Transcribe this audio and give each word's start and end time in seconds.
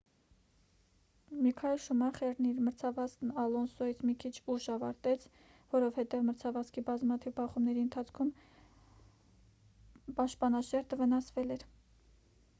միքայել 1.47 1.81
շումախերն 1.81 2.45
իր 2.51 2.61
մրցավազքն 2.67 3.33
ալոնսոյից 3.41 4.01
մի 4.09 4.15
քիչ 4.23 4.31
ուշ 4.53 4.65
ավարտեց 4.75 5.27
որովհետև 5.75 6.23
մրցավազքի 6.29 6.83
բազմաթիվ 6.87 7.35
բախումների 7.41 7.83
ընթացքում 7.83 8.31
պաշտպանաշերտը 10.21 11.01
վնասվել 11.03 11.55
էր 11.59 11.67